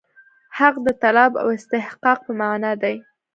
[0.57, 2.95] حق د طلب او استحقاق په معنا دی.